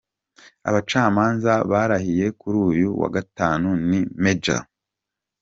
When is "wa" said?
3.01-3.09